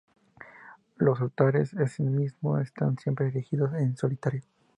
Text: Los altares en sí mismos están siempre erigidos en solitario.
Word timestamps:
Los 0.97 1.21
altares 1.21 1.73
en 1.75 1.87
sí 1.87 2.01
mismos 2.01 2.59
están 2.59 2.97
siempre 2.97 3.27
erigidos 3.27 3.71
en 3.75 3.95
solitario. 3.97 4.41